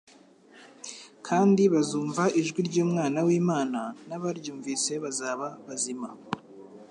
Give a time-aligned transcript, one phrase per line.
[1.27, 6.09] kandi bazumva ijwi ry'Umwana w'Imana n'abaryumvise bazaba bazima"